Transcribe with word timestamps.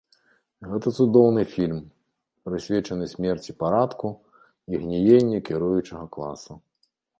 Гэта 0.69 0.87
цудоўны 1.03 1.43
фільм, 1.55 1.81
прысвечаны 2.47 3.05
смерці 3.13 3.57
парадку 3.61 4.07
і 4.73 4.83
гніенню 4.87 5.39
кіруючага 5.51 6.05
класа. 6.19 6.61